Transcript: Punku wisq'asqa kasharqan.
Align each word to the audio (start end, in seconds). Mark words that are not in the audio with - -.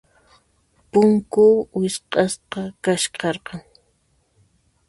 Punku 0.91 1.45
wisq'asqa 1.79 2.61
kasharqan. 2.83 3.61